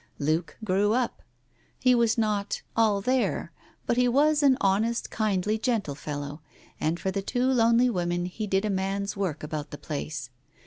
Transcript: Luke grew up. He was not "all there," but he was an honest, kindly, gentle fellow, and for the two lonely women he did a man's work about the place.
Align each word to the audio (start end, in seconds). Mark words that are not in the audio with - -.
Luke 0.17 0.57
grew 0.63 0.93
up. 0.93 1.21
He 1.77 1.93
was 1.93 2.17
not 2.17 2.63
"all 2.75 3.01
there," 3.01 3.51
but 3.85 3.97
he 3.97 4.07
was 4.07 4.41
an 4.41 4.57
honest, 4.59 5.11
kindly, 5.11 5.59
gentle 5.59 5.93
fellow, 5.93 6.41
and 6.79 6.99
for 6.99 7.11
the 7.11 7.21
two 7.21 7.45
lonely 7.45 7.87
women 7.87 8.25
he 8.25 8.47
did 8.47 8.65
a 8.65 8.71
man's 8.71 9.15
work 9.15 9.43
about 9.43 9.69
the 9.69 9.77
place. 9.77 10.31